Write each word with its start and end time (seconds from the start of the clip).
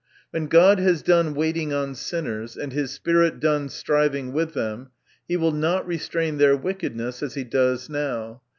When 0.31 0.47
God 0.47 0.79
has 0.79 1.03
done 1.03 1.35
waiting 1.35 1.73
on 1.73 1.93
sinners, 1.93 2.57
and 2.57 2.73
his 2.73 2.89
Spirit 2.89 3.39
done 3.39 3.69
striving 3.69 4.33
with 4.33 4.55
them, 4.55 4.89
he 5.27 5.37
will 5.37 5.51
not 5.51 5.85
re 5.85 5.99
strain 5.99 6.39
their 6.39 6.57
wickedness, 6.57 7.21
as 7.21 7.35
he 7.35 7.43
does 7.43 7.87
now. 7.87 8.41